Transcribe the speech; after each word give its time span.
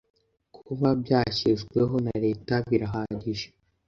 kuba 0.65 0.87
byashyizweho 1.01 1.95
na 2.05 2.15
Leta 2.25 2.53
birahagije 2.69 3.47